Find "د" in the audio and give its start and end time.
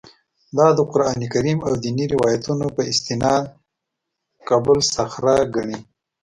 0.77-0.79